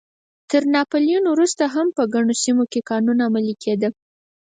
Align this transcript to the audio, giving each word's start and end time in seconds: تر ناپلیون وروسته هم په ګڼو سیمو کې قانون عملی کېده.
تر 0.49 0.61
ناپلیون 0.75 1.25
وروسته 1.29 1.63
هم 1.75 1.87
په 1.97 2.03
ګڼو 2.13 2.33
سیمو 2.43 2.65
کې 2.71 2.85
قانون 2.89 3.17
عملی 3.27 3.55
کېده. 3.63 3.89